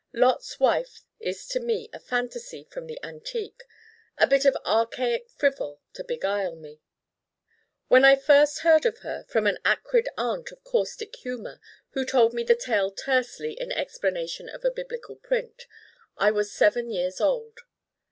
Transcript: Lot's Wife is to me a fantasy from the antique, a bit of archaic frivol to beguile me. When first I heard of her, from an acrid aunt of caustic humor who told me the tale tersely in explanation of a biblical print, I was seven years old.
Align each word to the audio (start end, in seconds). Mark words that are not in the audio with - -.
Lot's 0.13 0.59
Wife 0.59 1.03
is 1.19 1.45
to 1.49 1.59
me 1.59 1.87
a 1.93 1.99
fantasy 1.99 2.63
from 2.71 2.87
the 2.87 2.97
antique, 3.03 3.61
a 4.17 4.25
bit 4.25 4.45
of 4.45 4.57
archaic 4.65 5.29
frivol 5.29 5.79
to 5.93 6.03
beguile 6.03 6.55
me. 6.55 6.79
When 7.87 8.01
first 8.19 8.65
I 8.65 8.67
heard 8.67 8.87
of 8.87 8.97
her, 9.05 9.25
from 9.29 9.45
an 9.45 9.59
acrid 9.63 10.09
aunt 10.17 10.51
of 10.51 10.63
caustic 10.63 11.15
humor 11.17 11.59
who 11.91 12.03
told 12.03 12.33
me 12.33 12.41
the 12.41 12.55
tale 12.55 12.89
tersely 12.89 13.53
in 13.59 13.71
explanation 13.71 14.49
of 14.49 14.65
a 14.65 14.71
biblical 14.71 15.17
print, 15.17 15.67
I 16.17 16.31
was 16.31 16.51
seven 16.51 16.89
years 16.89 17.21
old. 17.21 17.59